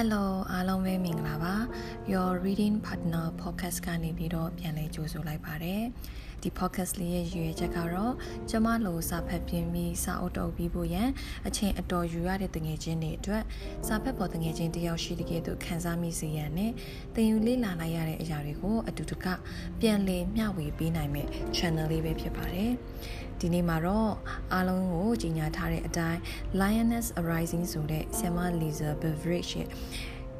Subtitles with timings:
[0.00, 1.54] Hello အားလုံးပဲမင်္ဂလာပါ
[2.12, 5.82] Your Reading Partner Podcast ကနေပြီးတော့ပြန်လည်ကြိုဆိုလိုက်ပါတယ်
[6.42, 8.14] ဒီ podcast လေးရဲ့ရည်ရွယ်ချက်ကတော့
[8.50, 11.08] ကျမလိုစာဖတ်ပြင်းပြီးစာအုပ်တုပ်ပြီးဖို့ရန်
[11.46, 13.42] အချိန်အတော်ယူရတဲ့တငယ်ချင်းတွေအတွက်
[13.86, 16.72] စာဖတ်ပေါ်တငယ်ချင်းတယောက်ရှိတဲ့ကဲ့သို့ခံစားမိစေရန်နဲ့
[17.14, 19.26] သင်ယူလေ့လာနိုင်ရတဲ့အရာတွေကိုအတူတက
[19.80, 21.26] ပြန်လည်မျှဝေပေးနိုင်မဲ့
[21.56, 22.72] channel လေးပဲဖြစ်ပါတယ်
[23.40, 24.12] ဒီနေ့မှာတော့
[24.52, 26.20] အားလုံးကိုကြီးညာထားတဲ့အတိုင်း
[26.60, 29.68] Lioness Arising ဆိုတဲ့ဆ iam Lisa Beveridge ရဲ့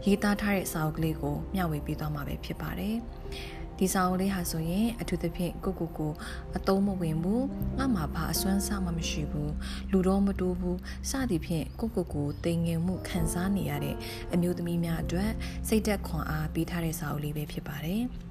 [0.04, 2.96] ရေးသားထားတဲ့စာအုပ်ကလေးကိုမျှဝေပေးသွားမှာပဲဖြစ်ပါတယ်
[3.78, 6.12] ဒီစာအုပ်လေးဟာဆိုရင်အထူးသဖြင့်ကိုကိုကို
[6.56, 7.46] အသုံးမဝင်ဘူး
[7.78, 9.52] ငါမှဘာအစွမ်းစားမှမရှိဘူး
[9.90, 10.78] လူတော့မတိုးဘူး
[11.10, 13.96] စသည်ဖြင့်ကိုကိုကိုတိမ်ငင်မှုခံစားနေရတဲ့
[14.32, 15.30] အမျိုးသမီးများအတွက်
[15.68, 18.04] စိတ်သက်ခွန်အားပေးထားတဲ့စာအုပ်လေးပဲဖြစ်ပါတယ်။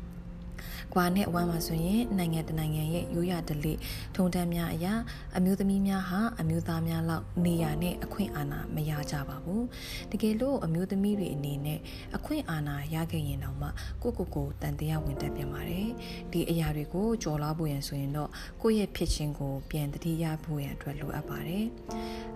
[0.93, 3.77] ကွာနဲ့ဝမ်းမှာဆိုရင်နိုင်ငံတနိုင်ငံရဲ့ရိုးရာဓလေ့
[4.15, 4.93] ထုံတမ်းများအရာ
[5.37, 9.65] အမျိုးသမီးများဟာအမျိုးသားများလောက်နေရာနဲ့အခွင့်အာဏာမရကြပါဘူး
[10.11, 11.79] တကယ်လို့အမျိုးသမီးတွေအနေနဲ့
[12.15, 13.69] အခွင့်အာဏာရခဲ့ရင်တော့မှ
[14.01, 15.89] ကိုကိုကိုတန်တရားဝင်တက်ပြန်ပါတယ်
[16.31, 18.29] ဒီအရာတွေကိုကြော်လာဖို့ရန်ဆိုရင်တော့
[18.61, 21.65] ကိုယ့်ရဲ့ဖြစ်ချင်းကိုပြန်တတိယဖို့ရန်အတွက်လိုအပ်ပါတယ်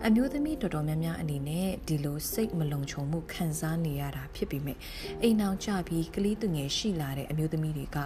[0.07, 4.77] အမျိုးသမီးတော်တော်များများအနေနဲ့ဒီလိုစိတ်မလုံခြုံမှုခံစားနေရတာဖြစ်ပေမဲ့
[5.23, 7.97] အိမ်အောင်ကြပြီးကလေးသူငယ်ရှိလာတဲ့အမျိုးသမီးတွေက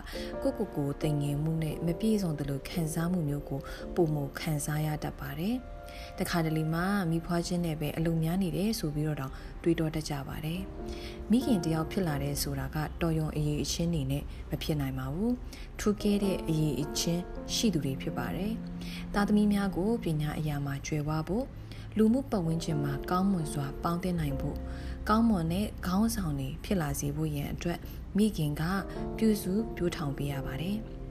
[0.42, 3.60] ကိုကိုကိုတင်ငင်မှုနဲ့မပြည့်စုံတယ်လို့ခံစားမှုမျိုးကို
[3.96, 5.56] ပုံမခံစားရတတ်ပါတယ်။
[6.20, 10.60] တခါတလေမှာမိဖွားချင်းနဲ့ပဲအလုံများနေတယ်ဆိုပြီးတော့တောင်တွေးတောတတ်ကြပါတယ်။
[11.32, 15.32] မိခင်တယောက်ဖြစ်လာတဲ့ဆိုတာကတော်ရုံအရေးအချင်းနေနဲ့မဖြစ်နိုင်ပါဘူး။
[15.80, 17.22] ထူးကဲတဲ့အရေးအချင်း
[17.54, 18.52] ရှိသူတွေဖြစ်ပါတယ်။
[19.14, 21.46] သားသမီးများကိုပညာအရာမှာကျွယ်ဝဖို့
[21.98, 24.58] လူမှုပတ်ဝန်းကျင်မှာကောင်းမွန်စွာပေါင်းသင်းနိုင်ဖို့
[25.10, 27.80] ကောင်းမွန်တဲ့ခေါင်းဆောင်တွေဖြစ်လာစေဖို့ရန်အတွက်
[28.18, 28.64] မိခင်က
[29.18, 30.78] ပြုစုပြိုးထောင်ပေးရပါတယ်။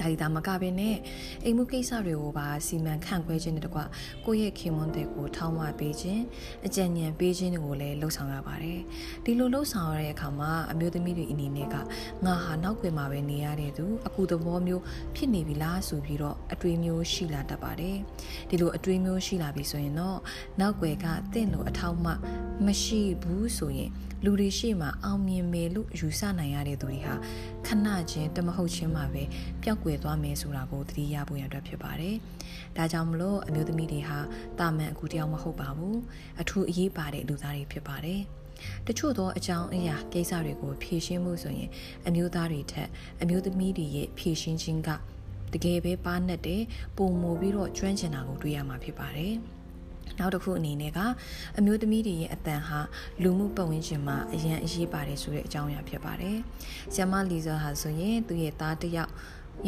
[0.00, 0.96] ဒါဒီသာမကဘဲနဲ့
[1.44, 3.80] အိမ်မှုကိစ္စတွေကိုပါစီမံခန့်ခွဲခြင်းနဲ့တကွ
[4.26, 6.22] ကိုယ့်ရဲ့ခင်မွန်းတွေကိုထောင်းမပေးခြင်း
[6.66, 8.80] အကြံဉာဏ်ပေးခြင်းတွေကိုလည်းလှုပ်ဆောင်ရပါတယ်
[9.24, 11.76] ဒီလိုလှုပ်ဆောင်ရတဲ့အခါမှာအမျိုးသမီးတွေအနေနဲ့က
[12.26, 14.82] ငါဟာနောက်ွယ်မှာပဲနေရတဲ့သူအကူသဘောမျိုး
[15.16, 17.96] ဖြစ်နေပြီလားဆိုပြီးတော့အတွေးမျိုးရှိလာတတ်ပါတယ်
[18.48, 20.18] ဒီလိုအတွေးမျိုးရှိလာပြီဆိုရင်တော့
[20.60, 22.12] နောက်ွယ်ကတင့်လို့အထောက်မှ
[22.66, 23.90] မရှိဘူးဆိုရင်
[24.24, 27.14] လူတွေရှိမှအောင်မြင်မယ်လို့ယူဆနိုင်ရတဲ့သူတွေဟာ
[27.66, 29.22] ခဏချင်းတမဟုတ်ချင်းမှာပဲ
[29.62, 32.14] ပျောက်ကွယ်သွားမယ်ဆိုတာကိုသတိရဖို့ရန်အတွက်ဖြစ်ပါတယ်။
[32.76, 34.18] ဒါကြောင့်မလို့အမျိုးသမီးတွေဟာ
[34.58, 35.96] တာမန်အခုတယောက်မဟုတ်ပါဘူး။
[36.40, 38.20] အထူးအရေးပါတဲ့လူသားတွေဖြစ်ပါတယ်။
[38.86, 41.70] တချို့သောအကြောင်းအရာကိစ္စတွေကိုဖြေရှင်းမှုဆိုရင်
[42.06, 42.88] အမျိုးသားတွေထက်
[43.22, 44.90] အမျိုးသမီးတွေရဲ့ဖြေရှင်းခြင်းက
[45.54, 46.62] တကယ်ပဲပါနဲ့တဲ့
[46.96, 49.34] ပုံမူပြီးတော့ကျွမ်းကျင်တာကိုတွေ့ရမှာဖြစ်ပါတယ်။
[50.18, 50.98] နောက်တစ်ခုအနေနဲ့က
[51.58, 52.80] အမျိုးသမီးတွေရဲ့အတန်ဟာ
[53.22, 56.36] လူမှုပတ်ဝန်းကျင်မှာအရန်အရေးပါတယ်ဆိုတဲ့အကြောင်းအရာဖြစ်ပါတယ်။
[56.94, 59.12] ဆီယမလီဇာဟာဆိုရင်သူ့ရဲ့သားတစ်ယောက်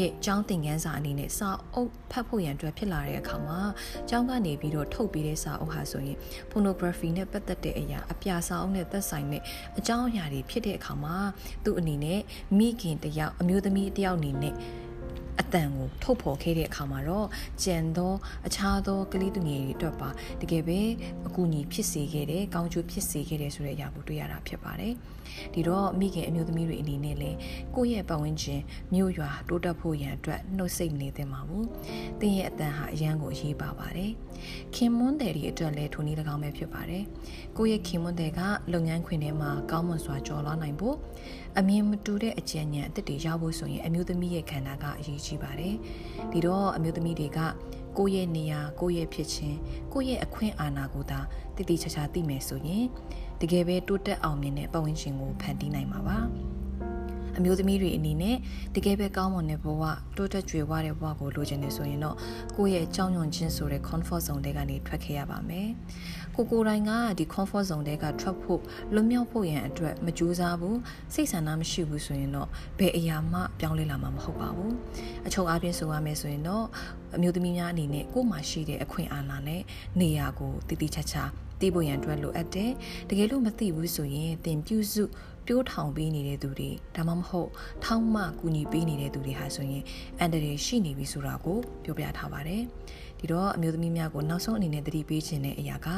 [0.01, 3.61] ရဲ့ကျောင်းသင်ခန်းစာအနေနဲ့စာအုပ်ဖတ်ဖို့ရန်အတွက်ဖြစ်လာတဲ့အခါမှာ
[4.09, 6.17] ကျောင်းကနေပြီးတော့ထုတ်ပေးတဲ့စာအုပ်ဟာဆိုရင်
[6.51, 9.43] pornography နဲ့ပတ်သက်တဲ့အရာအပြာစာအုပ်နဲ့သက်ဆိုင်တဲ့
[9.79, 11.17] အကြောင်းအရာတွေဖြစ်တဲ့အခါမှာ
[11.65, 12.21] သူ့အနေနဲ့
[12.59, 14.55] မိခင်တယောက်အမျိုးသမီးတယောက်အနေနဲ့
[15.41, 17.27] အတန်ကိုထုတ်ဖော်ခဲ့တဲ့အခါမှာတော့
[17.65, 18.13] ကြံသော
[18.47, 20.09] အခြားသောကလေးသူငယ်တွေအတွက်ပါ
[20.41, 20.81] တကယ်ပဲ
[21.27, 24.95] အကူအညီဖြစ်စေခဲ့တယ်ကောင်းကျိုးဖြစ်စေခဲ့တယ်ဆိုတဲ့အရာကိုတွေ့ရတာဖြစ်ပါတယ်
[25.55, 27.37] ဒီတော့မိခင်အမျိုးသမီးတွေအနေနဲ့လည်း
[27.75, 28.61] ကိုယ့်ရဲ့ပတ်ဝန်းကျင်
[28.95, 31.65] မြို့ရွာတိုးတက်ဖို့ရန်အတွက်နှုတ်ဆက်နေသင့်ပါဘူး။
[32.21, 34.11] တင်းရဲ့အတန်ဟာအရန်ကိုအရေးပါပါတယ်။
[34.75, 37.03] ခင်မွန်းတယ်ဒီအတွက်လည်းထိုနည်း၎င်းပဲဖြစ်ပါတယ်။
[37.57, 38.41] ကိုယ့်ရဲ့ခင်မွန်းတယ်က
[38.73, 40.97] လုပ်ငန်းခွင်ထဲမှာကောင်းမွန်စွာကြော်လွှားနိုင်ဖို့
[41.59, 45.75] အမြင်မတူတဲ့အကြံဉာဏ်အသစ်တွေရဖို့ဆိုရင်အမျိုးသမီးရဲ့ခန္ဓာကအရေးကြီးပါတယ်။
[46.33, 47.39] ဒီတော့အမျိုးသမီးတွေက
[47.99, 49.59] ကိုယ့်ရဲ့နေရာကိုယ့်ရဲ့ဖြစ်ခြင်း
[49.93, 51.21] ကိုယ့်ရဲ့အခွင့်အာဏာကိုသာ
[51.57, 52.85] တည်တည်ချာချာသိမယ်ဆိုရင်
[53.41, 56.19] တကယ်ပဲတိုးတက်အောင်မြင်တဲ့ပတ်ဝန်းကျင်ကိုဖန်တီးနိုင်မှာပါ
[57.39, 58.37] အမျိုးသမီးတွေအနေနဲ့
[58.75, 59.83] တကယ်ပဲကောင်းမွန်တဲ့ဘဝ
[60.17, 62.17] တိုးတက်ကြွယ်ဝတဲ့ဘဝကိုလိုချင်နေဆိုရင်တော့
[62.57, 65.69] ကိုယ့်ရဲ့ကြောင်းညွန်ခြင်းဆိုတဲ့ comfort zone တွေကနေထွက်ခဲ့ရပါမယ်
[66.37, 68.61] ကိုကိုတိုင်းကဒီ comfort zone တွေကထွက်ဖို့
[68.95, 70.79] လွတ်မြောက်ဖို့ရန်အတွက်မကြိုးစားဘူး
[71.15, 72.49] စိတ်ဆန္ဒမရှိဘူးဆိုရင်တော့
[72.79, 74.75] ဘယ်အရာမှပြောင်းလဲလာမှာမဟုတ်ပါဘူး
[75.27, 76.65] အချုပ်အားဖြင့်ဆိုရမယ်ဆိုရင်တော့
[77.17, 79.63] အမျိုးသမီးများအနေနဲ့ကိုယ်မှာရှိတဲ့အခွင့်အာဏာနဲ့
[80.01, 81.25] နေရာကိုတည်တည်ချာချာ
[81.61, 82.73] သိဖို့ရန်အတွက်လိုအပ်တယ်
[83.11, 85.03] တကယ်လို့မသိဘူးဆိုရင်သင်ပြုစု
[85.47, 87.51] ပြိုးထောင်ပေးနေတဲ့သူတွေဒါမှမဟုတ်
[87.85, 89.85] ထောင်းမှကူညီပေးနေတဲ့သူတွေဟာဆိုရင်
[90.19, 92.63] အန်တရီရှိနေပြီဆိုတာကိုပြောပြထားပါတယ်
[93.19, 95.89] ဒီတော့အမျိုးသမီးများကိုနောက်ဆုံးအနေနဲ့သတိပေးခြင်းတဲ့အရာက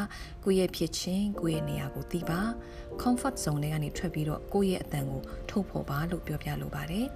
[0.45, 2.41] ကိုယ့်ရဲ့ဖြစ်ချင်းကိုယ့်ရဲ့နေရာကိုသိပါ
[3.03, 7.07] comfort zone တွေကနေထွက်ပြီးတော့ကိုယ့်ရဲ့အတန်ကိုထုတ်ဖော်ပါလို့ပြောပြလိုပါတယ်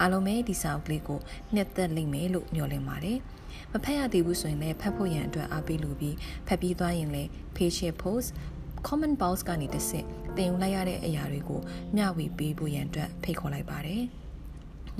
[0.00, 1.20] အားလုံးပဲဒီစာအုပ်ကလေးကို
[1.54, 3.18] နှစ်သက်လိမ့်မယ်လို့မျှော်လင့်ပါတယ်
[3.72, 6.16] မဖတ်ရသေးဘူးဆိုရင်လည်းဖတ်ဖို့ရန်အတွက်အားပေးလိုပြီး
[6.46, 8.28] ဖတ်ပြီးသွားရင်လည်း page post
[8.86, 11.60] comment box ကနေတစ်ဆင့်တင်ယူလိုက်ရတဲ့အရာတွေကို
[11.96, 14.04] မျှဝေပေးဖို့ရန်အတွက်ဖိတ်ခေါ်လိုက်ပါတယ်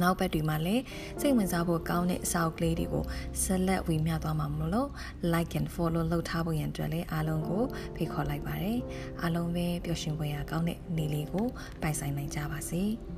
[0.02, 0.82] နောက်ဘက်တွေမှာလည်း
[1.20, 3.04] စိတ်ဝင်စားဖို့ကောင်းတဲ့အစာအုပ်ကလေးတွေကို
[3.42, 4.90] ဆက်လက်ဝေမျှသွားမှာမလို့
[5.32, 7.64] like and follow လုပ်ထားဖို့ရန်အတွက်လည်းအားလုံးကို
[7.96, 8.78] ဖိတ်ခေါ်လိုက်ပါတယ်
[9.20, 11.46] အားလုံးပဲပျော်ရွှင်ပွဲရကောင်းတဲ့နေ့လေးကို
[11.82, 12.84] ပိုင်ဆိုင်နိုင်ကြပါစေ။